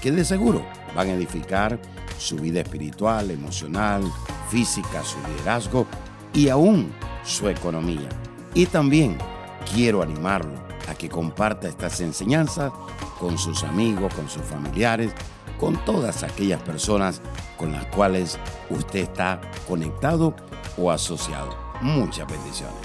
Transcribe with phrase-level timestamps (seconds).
[0.00, 1.80] que de seguro van a edificar
[2.18, 4.02] su vida espiritual, emocional,
[4.50, 5.86] física, su liderazgo
[6.32, 6.92] y aún
[7.24, 8.08] su economía.
[8.54, 9.18] Y también
[9.74, 10.54] quiero animarlo
[10.88, 12.72] a que comparta estas enseñanzas
[13.18, 15.12] con sus amigos, con sus familiares,
[15.58, 17.20] con todas aquellas personas
[17.56, 18.38] con las cuales
[18.70, 20.34] usted está conectado
[20.76, 21.56] o asociado.
[21.80, 22.76] Muchas bendiciones.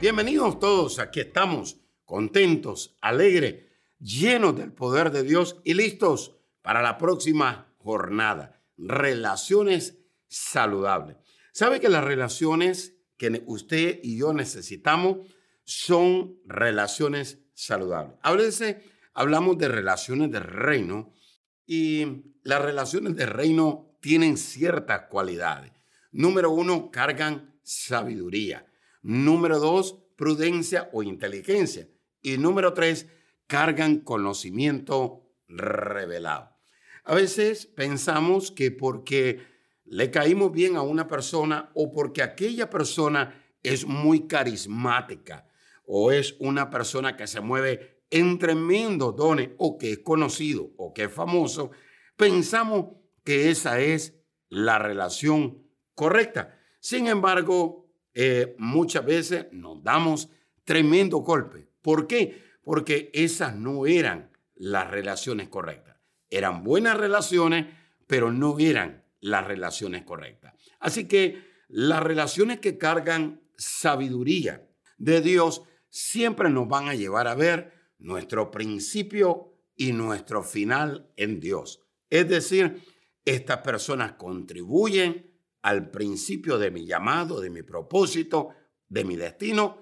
[0.00, 3.69] Bienvenidos todos, aquí estamos, contentos, alegres,
[4.00, 8.62] llenos del poder de Dios y listos para la próxima jornada.
[8.76, 9.98] Relaciones
[10.28, 11.16] saludables.
[11.52, 15.18] ¿Sabe que las relaciones que usted y yo necesitamos
[15.64, 18.16] son relaciones saludables?
[18.36, 18.76] Veces
[19.12, 21.12] hablamos de relaciones de reino
[21.66, 25.72] y las relaciones de reino tienen ciertas cualidades.
[26.12, 28.66] Número uno, cargan sabiduría.
[29.02, 31.88] Número dos, prudencia o inteligencia.
[32.20, 33.06] Y número tres,
[33.50, 36.56] cargan conocimiento revelado.
[37.02, 39.40] A veces pensamos que porque
[39.86, 45.48] le caímos bien a una persona o porque aquella persona es muy carismática
[45.84, 50.94] o es una persona que se mueve en tremendo dones o que es conocido o
[50.94, 51.72] que es famoso,
[52.16, 54.14] pensamos que esa es
[54.48, 56.56] la relación correcta.
[56.78, 60.28] Sin embargo, eh, muchas veces nos damos
[60.62, 61.68] tremendo golpe.
[61.82, 62.49] ¿Por qué?
[62.62, 65.96] Porque esas no eran las relaciones correctas.
[66.28, 67.66] Eran buenas relaciones,
[68.06, 70.54] pero no eran las relaciones correctas.
[70.78, 74.68] Así que las relaciones que cargan sabiduría
[74.98, 81.40] de Dios siempre nos van a llevar a ver nuestro principio y nuestro final en
[81.40, 81.82] Dios.
[82.08, 82.82] Es decir,
[83.24, 85.30] estas personas contribuyen
[85.62, 88.50] al principio de mi llamado, de mi propósito,
[88.88, 89.78] de mi destino,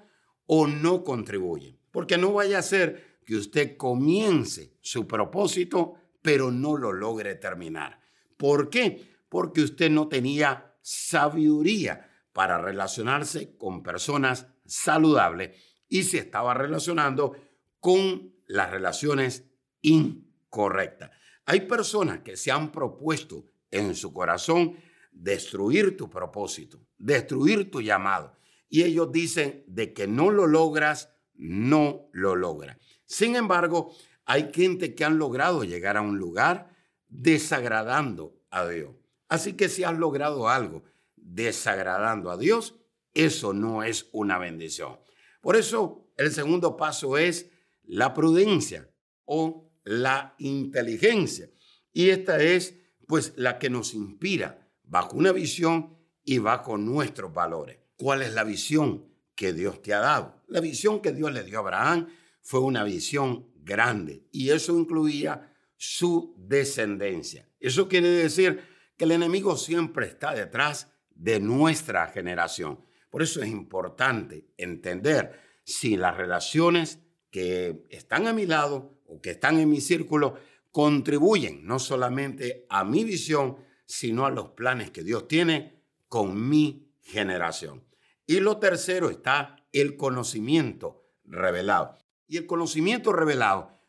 [0.47, 1.78] o no contribuyen.
[1.99, 8.01] Porque no vaya a ser que usted comience su propósito, pero no lo logre terminar.
[8.37, 9.17] ¿Por qué?
[9.29, 17.35] Porque usted no tenía sabiduría para relacionarse con personas saludables y se estaba relacionando
[17.81, 19.51] con las relaciones
[19.83, 21.11] incorrectas.
[21.47, 24.77] Hay personas que se han propuesto en su corazón
[25.11, 28.37] destruir tu propósito, destruir tu llamado.
[28.69, 32.77] Y ellos dicen de que no lo logras, no lo logras.
[33.07, 33.95] Sin embargo,
[34.27, 36.77] hay gente que han logrado llegar a un lugar
[37.09, 38.91] desagradando a Dios.
[39.29, 40.85] Así que si has logrado algo
[41.17, 42.75] desagradando a Dios,
[43.15, 44.99] eso no es una bendición.
[45.41, 47.51] Por eso el segundo paso es
[47.85, 48.91] la prudencia
[49.25, 51.51] o la inteligencia.
[51.93, 52.75] Y esta es
[53.07, 57.79] pues la que nos inspira bajo una visión y bajo nuestros valores.
[57.97, 59.08] ¿Cuál es la visión
[59.39, 60.43] que Dios te ha dado?
[60.49, 62.09] La visión que Dios le dio a Abraham
[62.43, 67.49] fue una visión grande y eso incluía su descendencia.
[67.61, 68.61] Eso quiere decir
[68.97, 72.85] que el enemigo siempre está detrás de nuestra generación.
[73.11, 76.99] Por eso es importante entender si las relaciones
[77.31, 80.35] que están a mi lado o que están en mi círculo
[80.73, 86.93] contribuyen no solamente a mi visión, sino a los planes que Dios tiene con mi
[87.03, 87.88] generación.
[88.29, 91.97] Y lo tercero está el conocimiento revelado.
[92.27, 93.81] Y el conocimiento revelado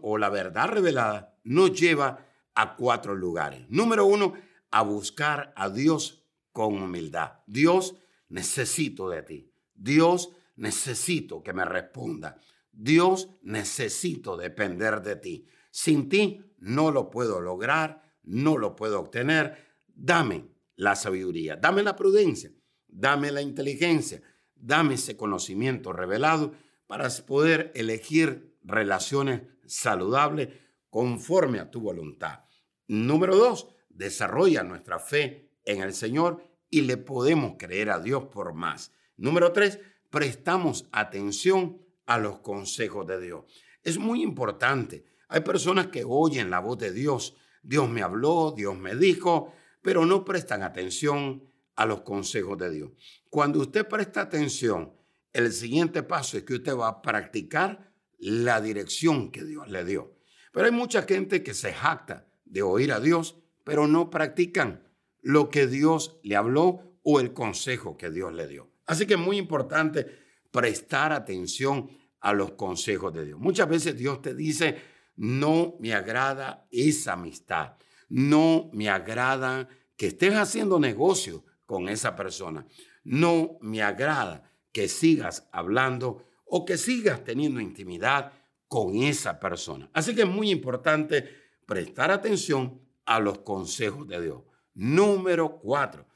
[0.00, 3.66] o la verdad revelada nos lleva a cuatro lugares.
[3.68, 4.32] Número uno,
[4.70, 7.40] a buscar a Dios con humildad.
[7.46, 7.94] Dios,
[8.30, 9.52] necesito de ti.
[9.74, 12.38] Dios, necesito que me responda.
[12.72, 15.46] Dios, necesito depender de ti.
[15.70, 19.66] Sin ti no lo puedo lograr, no lo puedo obtener.
[19.86, 22.50] Dame la sabiduría, dame la prudencia,
[22.92, 24.22] dame la inteligencia,
[24.54, 26.52] dame ese conocimiento revelado
[26.86, 30.48] para poder elegir relaciones saludables
[30.90, 32.44] conforme a tu voluntad.
[32.86, 38.54] Número dos, desarrolla nuestra fe en el Señor y le podemos creer a Dios por
[38.54, 38.92] más.
[39.16, 39.80] Número tres,
[40.10, 43.44] prestamos atención a los consejos de Dios.
[43.82, 45.04] Es muy importante.
[45.28, 47.36] Hay personas que oyen la voz de Dios.
[47.62, 51.42] Dios me habló, Dios me dijo, pero no prestan atención
[51.76, 52.90] a los consejos de Dios.
[53.30, 54.92] Cuando usted presta atención,
[55.32, 60.14] el siguiente paso es que usted va a practicar la dirección que Dios le dio.
[60.52, 64.86] Pero hay mucha gente que se jacta de oír a Dios, pero no practican
[65.22, 68.70] lo que Dios le habló o el consejo que Dios le dio.
[68.86, 70.06] Así que es muy importante
[70.50, 71.90] prestar atención
[72.20, 73.40] a los consejos de Dios.
[73.40, 74.76] Muchas veces Dios te dice,
[75.16, 77.76] no me agrada esa amistad,
[78.08, 82.66] no me agrada que estés haciendo negocio con esa persona,
[83.04, 88.32] no me agrada que sigas hablando o que sigas teniendo intimidad
[88.68, 89.90] con esa persona.
[89.92, 91.28] Así que es muy importante
[91.66, 94.42] prestar atención a los consejos de Dios.
[94.74, 96.06] Número cuatro,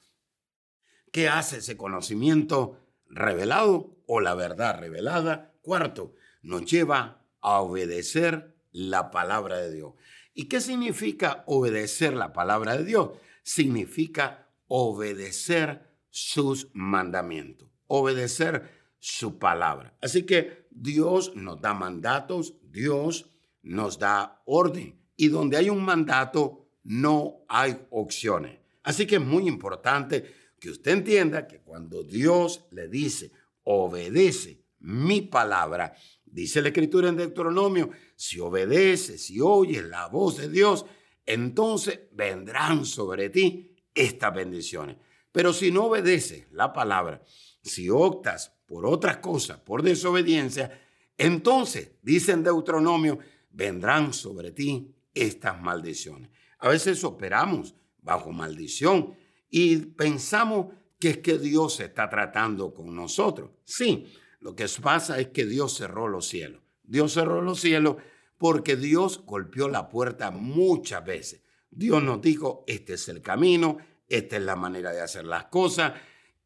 [1.13, 5.53] ¿qué hace ese conocimiento revelado o la verdad revelada?
[5.61, 9.93] Cuarto, nos lleva a obedecer la palabra de Dios.
[10.33, 13.11] ¿Y qué significa obedecer la palabra de Dios?
[13.43, 19.97] Significa obedecer sus mandamientos, obedecer su palabra.
[20.01, 23.31] Así que Dios nos da mandatos, Dios
[23.63, 24.99] nos da orden.
[25.17, 28.59] Y donde hay un mandato, no hay opciones.
[28.83, 30.25] Así que es muy importante
[30.59, 33.33] que usted entienda que cuando Dios le dice,
[33.65, 40.49] obedece mi palabra, dice la escritura en Deuteronomio, si obedeces, si oyes la voz de
[40.49, 40.87] Dios,
[41.25, 44.97] entonces vendrán sobre ti estas bendiciones.
[45.33, 47.23] Pero si no obedeces la palabra,
[47.63, 50.81] si optas por otras cosas, por desobediencia,
[51.19, 53.19] entonces, dice en Deuteronomio,
[53.51, 56.31] vendrán sobre ti estas maldiciones.
[56.59, 59.17] A veces operamos bajo maldición
[59.51, 63.51] y pensamos que es que Dios está tratando con nosotros.
[63.65, 64.07] Sí,
[64.41, 66.63] lo que pasa es que Dios cerró los cielos.
[66.83, 67.97] Dios cerró los cielos
[68.39, 71.43] porque Dios golpeó la puerta muchas veces.
[71.77, 73.77] Dios nos dijo, este es el camino,
[74.09, 75.93] esta es la manera de hacer las cosas,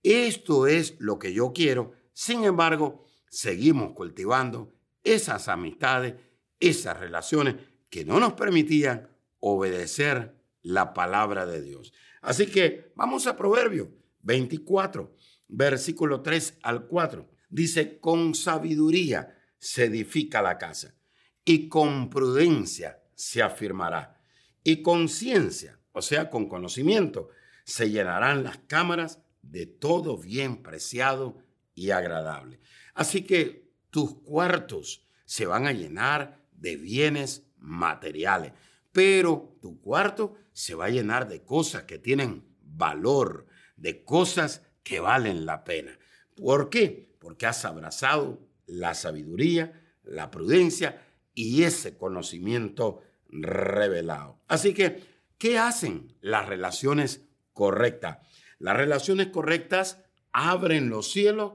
[0.02, 1.92] esto es lo que yo quiero.
[2.12, 4.72] Sin embargo, seguimos cultivando
[5.04, 6.14] esas amistades,
[6.58, 7.54] esas relaciones
[7.88, 11.92] que no nos permitían obedecer la palabra de Dios.
[12.22, 13.88] Así que vamos a Proverbio
[14.22, 15.14] 24,
[15.46, 17.30] versículo 3 al 4.
[17.48, 20.96] Dice, con sabiduría se edifica la casa
[21.44, 24.19] y con prudencia se afirmará
[24.62, 27.28] y con ciencia, o sea, con conocimiento,
[27.64, 31.38] se llenarán las cámaras de todo bien preciado
[31.74, 32.60] y agradable.
[32.94, 38.52] Así que tus cuartos se van a llenar de bienes materiales,
[38.92, 43.46] pero tu cuarto se va a llenar de cosas que tienen valor,
[43.76, 45.98] de cosas que valen la pena.
[46.34, 47.14] ¿Por qué?
[47.18, 51.02] Porque has abrazado la sabiduría, la prudencia
[51.34, 54.38] y ese conocimiento revelado.
[54.48, 55.02] Así que,
[55.38, 58.18] ¿qué hacen las relaciones correctas?
[58.58, 61.54] Las relaciones correctas abren los cielos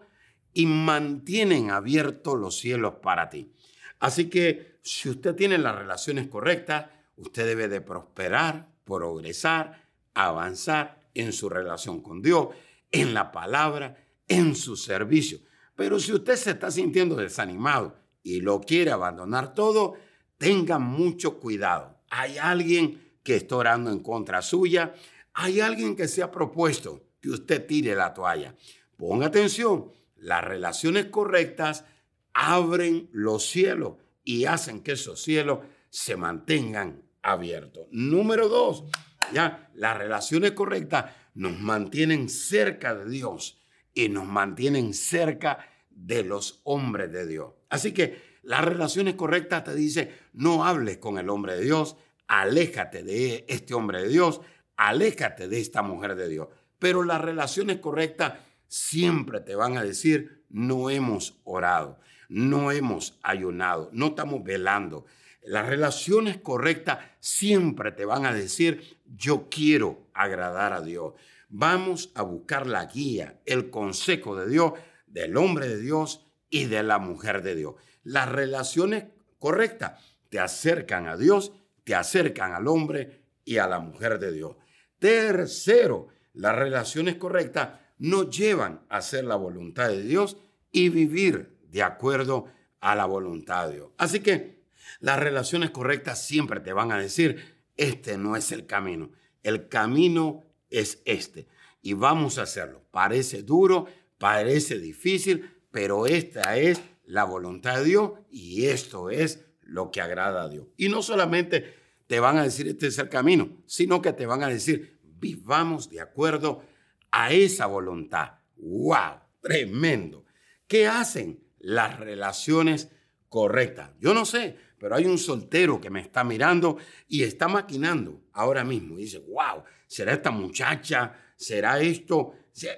[0.53, 3.51] y mantienen abiertos los cielos para ti.
[3.99, 6.87] Así que si usted tiene las relaciones correctas,
[7.17, 9.83] usted debe de prosperar, progresar,
[10.13, 12.49] avanzar en su relación con Dios,
[12.91, 15.39] en la palabra, en su servicio.
[15.75, 19.95] Pero si usted se está sintiendo desanimado y lo quiere abandonar todo,
[20.37, 21.99] tenga mucho cuidado.
[22.09, 24.93] Hay alguien que está orando en contra suya,
[25.33, 28.55] hay alguien que se ha propuesto que usted tire la toalla.
[28.97, 31.85] Ponga atención, las relaciones correctas
[32.33, 35.59] abren los cielos y hacen que esos cielos
[35.89, 37.87] se mantengan abiertos.
[37.91, 38.85] Número dos,
[39.33, 43.61] ya, las relaciones correctas nos mantienen cerca de Dios
[43.93, 47.53] y nos mantienen cerca de los hombres de Dios.
[47.69, 51.97] Así que las relaciones correctas te dice, no hables con el hombre de Dios,
[52.27, 54.41] aléjate de este hombre de Dios,
[54.77, 56.47] aléjate de esta mujer de Dios.
[56.77, 58.33] Pero las relaciones correctas
[58.67, 61.99] siempre te van a decir, no hemos orado,
[62.29, 65.05] no hemos ayunado, no estamos velando.
[65.41, 71.13] Las relaciones correctas siempre te van a decir, yo quiero agradar a Dios.
[71.49, 74.73] Vamos a buscar la guía, el consejo de Dios,
[75.07, 77.75] del hombre de Dios y de la mujer de Dios.
[78.05, 79.05] Las relaciones
[79.39, 81.51] correctas te acercan a Dios,
[81.83, 84.55] te acercan al hombre y a la mujer de Dios.
[84.99, 90.37] Tercero, las relaciones correctas nos llevan a hacer la voluntad de Dios
[90.71, 92.47] y vivir de acuerdo
[92.79, 93.89] a la voluntad de Dios.
[93.97, 94.63] Así que
[94.99, 100.43] las relaciones correctas siempre te van a decir, este no es el camino, el camino
[100.69, 101.47] es este
[101.81, 102.83] y vamos a hacerlo.
[102.91, 103.87] Parece duro,
[104.19, 110.43] parece difícil, pero esta es la voluntad de Dios y esto es lo que agrada
[110.43, 110.67] a Dios.
[110.77, 111.73] Y no solamente
[112.07, 115.89] te van a decir este es el camino, sino que te van a decir vivamos
[115.89, 116.63] de acuerdo
[117.11, 118.39] a esa voluntad.
[118.57, 119.19] ¡Wow!
[119.41, 120.25] Tremendo.
[120.67, 122.91] ¿Qué hacen las relaciones
[123.29, 123.91] correctas?
[123.99, 128.63] Yo no sé, pero hay un soltero que me está mirando y está maquinando ahora
[128.63, 128.97] mismo.
[128.97, 131.15] Y dice, wow, ¿será esta muchacha?
[131.35, 132.33] ¿Será esto?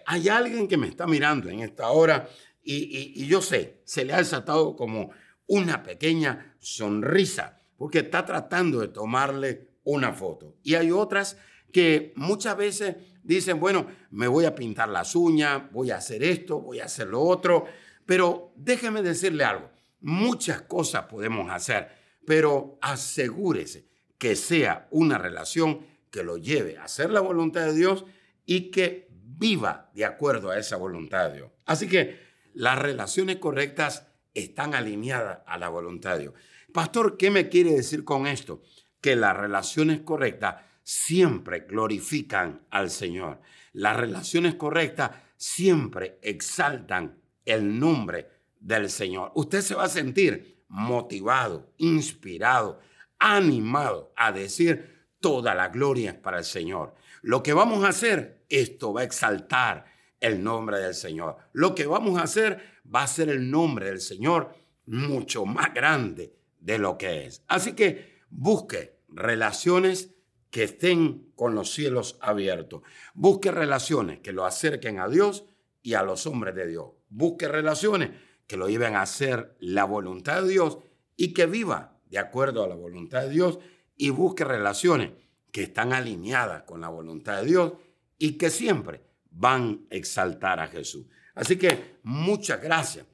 [0.05, 2.29] Hay alguien que me está mirando en esta hora
[2.69, 5.11] y, yo sé, se le ha desatado como
[5.47, 10.57] una pequeña sonrisa porque está tratando de tomarle una foto.
[10.63, 11.37] Y hay otras
[11.71, 16.59] que muchas veces dicen, bueno, me voy a pintar las uñas, voy a hacer esto,
[16.59, 17.65] voy a hacer lo otro,
[18.05, 19.69] pero déjeme decirle algo,
[20.01, 21.89] muchas cosas podemos hacer,
[22.25, 28.05] pero asegúrese que sea una relación que lo lleve a hacer la voluntad de Dios
[28.45, 31.51] y que viva de acuerdo a esa voluntad de Dios.
[31.65, 32.26] Así que
[32.57, 36.33] las relaciones correctas están alineadas a la voluntad de Dios.
[36.73, 38.63] Pastor, ¿qué me quiere decir con esto?
[38.99, 43.41] Que las relaciones correctas siempre glorifican al Señor.
[43.73, 48.27] Las relaciones correctas siempre exaltan el nombre
[48.59, 49.31] del Señor.
[49.35, 52.79] Usted se va a sentir motivado, inspirado,
[53.19, 56.95] animado a decir toda la gloria para el Señor.
[57.21, 59.85] Lo que vamos a hacer, esto va a exaltar
[60.19, 61.37] el nombre del Señor.
[61.53, 62.59] Lo que vamos a hacer
[62.93, 64.55] va a ser el nombre del Señor
[64.85, 67.43] mucho más grande de lo que es.
[67.47, 70.11] Así que busque relaciones
[70.49, 72.81] que estén con los cielos abiertos.
[73.13, 75.45] Busque relaciones que lo acerquen a Dios
[75.81, 76.87] y a los hombres de Dios.
[77.09, 78.11] Busque relaciones
[78.47, 80.79] que lo lleven a hacer la voluntad de Dios
[81.15, 83.59] y que viva de acuerdo a la voluntad de Dios
[83.97, 85.11] y busque relaciones
[85.51, 87.73] que están alineadas con la voluntad de Dios
[88.17, 91.05] y que siempre van a exaltar a Jesús.
[91.35, 93.05] Así que muchas gracias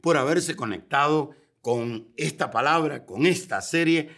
[0.00, 4.10] por haberse conectado con esta palabra, con esta serie.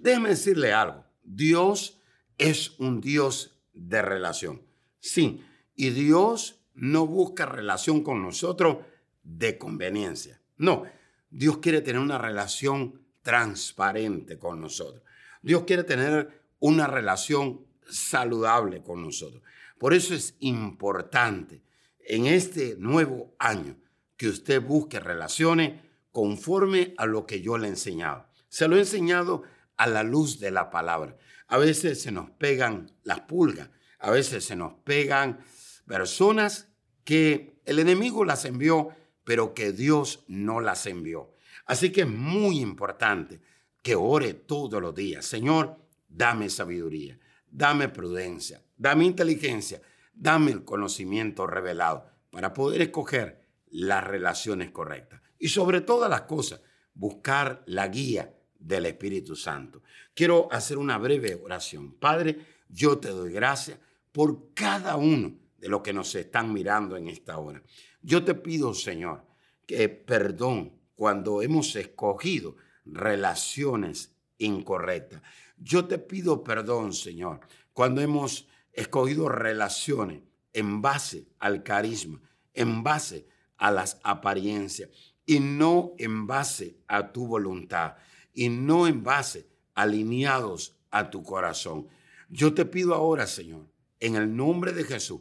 [0.00, 1.04] Déjeme decirle algo.
[1.22, 2.00] Dios
[2.36, 4.62] es un Dios de relación.
[5.00, 5.42] Sí,
[5.74, 8.78] y Dios no busca relación con nosotros
[9.22, 10.40] de conveniencia.
[10.56, 10.84] No,
[11.30, 15.02] Dios quiere tener una relación transparente con nosotros.
[15.42, 19.42] Dios quiere tener una relación saludable con nosotros.
[19.78, 21.62] Por eso es importante
[22.00, 23.76] en este nuevo año
[24.16, 25.80] que usted busque relaciones
[26.12, 28.28] conforme a lo que yo le he enseñado.
[28.48, 29.42] Se lo he enseñado
[29.76, 31.16] a la luz de la palabra.
[31.48, 35.44] A veces se nos pegan las pulgas, a veces se nos pegan
[35.86, 36.68] personas
[37.04, 38.90] que el enemigo las envió,
[39.24, 41.34] pero que Dios no las envió.
[41.66, 43.40] Así que es muy importante
[43.82, 45.24] que ore todos los días.
[45.24, 45.78] Señor,
[46.08, 47.18] dame sabiduría,
[47.54, 49.80] dame prudencia, dame inteligencia,
[50.12, 55.22] dame el conocimiento revelado para poder escoger las relaciones correctas.
[55.38, 56.60] Y sobre todas las cosas,
[56.94, 59.82] buscar la guía del Espíritu Santo.
[60.14, 61.94] Quiero hacer una breve oración.
[61.94, 63.78] Padre, yo te doy gracias
[64.10, 67.62] por cada uno de los que nos están mirando en esta hora.
[68.02, 69.24] Yo te pido, Señor,
[69.66, 75.22] que perdón cuando hemos escogido relaciones incorrectas.
[75.56, 77.40] Yo te pido perdón, Señor,
[77.72, 80.22] cuando hemos escogido relaciones
[80.52, 82.20] en base al carisma,
[82.52, 83.26] en base
[83.56, 84.90] a las apariencias
[85.26, 87.96] y no en base a tu voluntad
[88.32, 91.88] y no en base alineados a tu corazón.
[92.28, 93.68] Yo te pido ahora, Señor,
[94.00, 95.20] en el nombre de Jesús,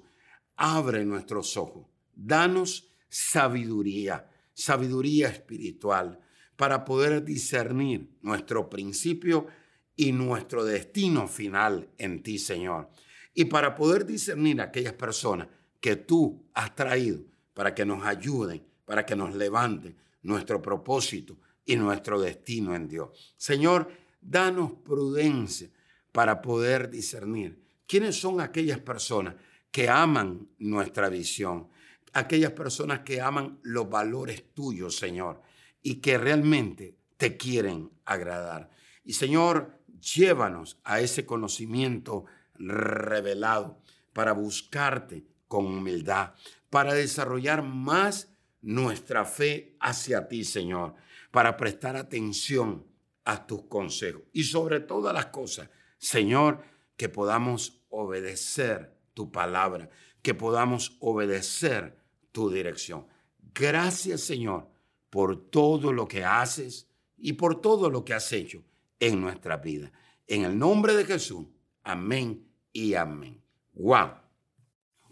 [0.55, 6.20] abre nuestros ojos, danos sabiduría, sabiduría espiritual,
[6.55, 9.48] para poder discernir nuestro principio
[9.95, 12.89] y nuestro destino final en ti, Señor.
[13.33, 15.48] Y para poder discernir aquellas personas
[15.79, 21.75] que tú has traído para que nos ayuden, para que nos levanten nuestro propósito y
[21.75, 23.36] nuestro destino en Dios.
[23.38, 23.89] Señor,
[24.22, 25.69] danos prudencia
[26.12, 29.36] para poder discernir quiénes son aquellas personas
[29.72, 31.67] que aman nuestra visión,
[32.13, 35.41] aquellas personas que aman los valores tuyos, Señor,
[35.84, 38.72] y que realmente te quieren agradar.
[39.04, 42.25] Y Señor, llévanos a ese conocimiento
[42.56, 43.80] revelado
[44.13, 46.34] para buscarte con humildad,
[46.70, 50.96] para desarrollar más nuestra fe hacia ti, Señor,
[51.32, 52.86] para prestar atención
[53.25, 54.24] a tus consejos.
[54.32, 56.63] Y sobre todas las cosas, Señor,
[56.96, 59.90] que podamos obedecer tu palabra,
[60.22, 61.98] que podamos obedecer
[62.32, 63.08] tu dirección.
[63.54, 64.73] Gracias, Señor,
[65.13, 66.89] por todo lo que haces
[67.20, 68.63] y por todo lo que has hecho
[69.00, 69.91] en nuestra vida.
[70.25, 71.46] En el nombre de Jesús,
[71.84, 73.39] amén y amén.
[73.74, 74.13] ¡Wow!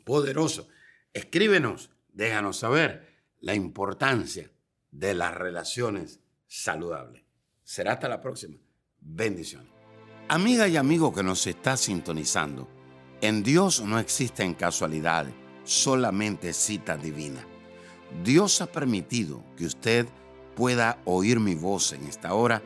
[0.04, 0.68] Poderoso.
[1.14, 3.10] Escríbenos, déjanos saber
[3.42, 4.50] la importancia
[4.90, 7.22] de las relaciones saludables.
[7.64, 8.58] Será hasta la próxima.
[9.00, 9.70] Bendiciones.
[10.30, 12.68] Amiga y amigo que nos está sintonizando,
[13.22, 17.46] en Dios no existen casualidades, solamente cita divina.
[18.24, 20.08] Dios ha permitido que usted
[20.56, 22.62] pueda oír mi voz en esta hora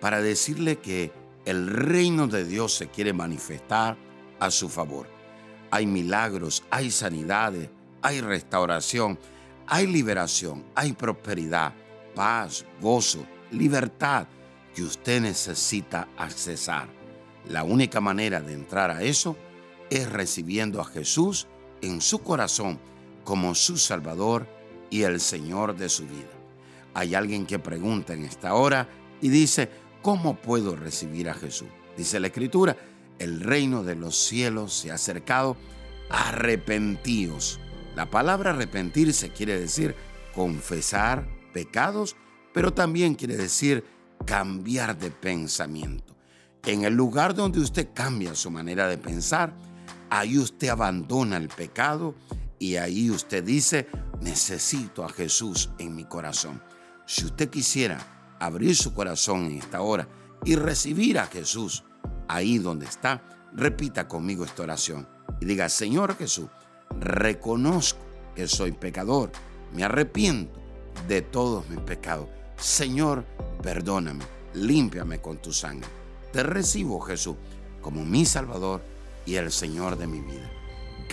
[0.00, 1.12] para decirle que
[1.44, 3.96] el reino de Dios se quiere manifestar
[4.38, 5.06] a su favor.
[5.70, 7.70] Hay milagros, hay sanidades,
[8.02, 9.18] hay restauración,
[9.66, 11.74] hay liberación, hay prosperidad,
[12.14, 14.26] paz, gozo, libertad
[14.74, 16.88] que usted necesita accesar.
[17.48, 19.36] La única manera de entrar a eso
[19.90, 21.46] es recibiendo a Jesús
[21.80, 22.78] en su corazón
[23.24, 24.46] como su Salvador
[24.90, 26.30] y el Señor de su vida.
[26.94, 28.88] Hay alguien que pregunta en esta hora
[29.20, 29.70] y dice,
[30.02, 31.68] ¿cómo puedo recibir a Jesús?
[31.96, 32.76] Dice la Escritura,
[33.18, 35.56] el reino de los cielos se ha acercado,
[36.08, 37.60] arrepentíos.
[37.94, 39.94] La palabra arrepentirse quiere decir
[40.34, 42.16] confesar pecados,
[42.52, 43.84] pero también quiere decir
[44.24, 46.16] cambiar de pensamiento.
[46.64, 49.54] En el lugar donde usted cambia su manera de pensar,
[50.10, 52.14] ahí usted abandona el pecado
[52.60, 53.88] y ahí usted dice,
[54.20, 56.62] necesito a Jesús en mi corazón.
[57.06, 60.06] Si usted quisiera abrir su corazón en esta hora
[60.44, 61.84] y recibir a Jesús
[62.28, 63.24] ahí donde está,
[63.54, 65.08] repita conmigo esta oración
[65.40, 66.50] y diga, Señor Jesús,
[67.00, 68.00] reconozco
[68.36, 69.32] que soy pecador,
[69.72, 70.60] me arrepiento
[71.08, 72.28] de todos mis pecados.
[72.58, 73.24] Señor,
[73.62, 75.88] perdóname, límpiame con tu sangre.
[76.30, 77.36] Te recibo, Jesús,
[77.80, 78.82] como mi Salvador
[79.24, 80.50] y el Señor de mi vida.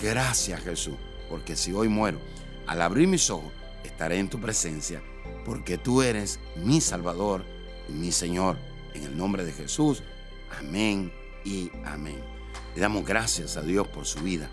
[0.00, 0.96] Gracias, Jesús,
[1.28, 2.18] porque si hoy muero,
[2.66, 3.52] al abrir mis ojos,
[3.84, 5.02] estaré en tu presencia,
[5.44, 7.44] porque tú eres mi Salvador
[7.88, 8.56] y mi Señor.
[8.94, 10.02] En el nombre de Jesús,
[10.58, 11.12] amén
[11.44, 12.20] y amén.
[12.74, 14.50] Le damos gracias a Dios por su vida.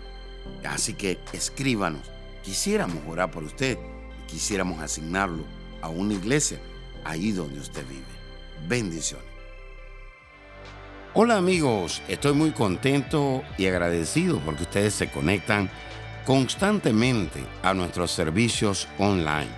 [0.64, 2.10] Así que escríbanos.
[2.42, 3.78] Quisiéramos orar por usted
[4.22, 5.44] y quisiéramos asignarlo
[5.82, 6.60] a una iglesia
[7.04, 8.04] ahí donde usted vive.
[8.68, 9.26] Bendiciones.
[11.14, 15.70] Hola amigos, estoy muy contento y agradecido porque ustedes se conectan
[16.26, 19.48] constantemente a nuestros servicios online.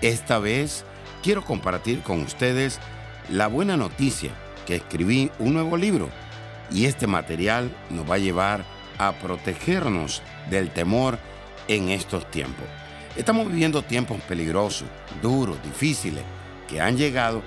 [0.00, 0.84] Esta vez
[1.22, 2.80] quiero compartir con ustedes
[3.28, 4.30] la buena noticia
[4.66, 6.08] que escribí un nuevo libro
[6.70, 8.64] y este material nos va a llevar
[8.98, 11.18] a protegernos del temor
[11.68, 12.64] en estos tiempos.
[13.14, 14.88] Estamos viviendo tiempos peligrosos,
[15.22, 16.24] duros, difíciles,
[16.66, 17.42] que han llegado